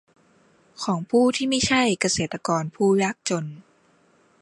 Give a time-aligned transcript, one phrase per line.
[0.83, 3.45] ของผู้ที่มิใช่เกษตรกรผู้ยากจน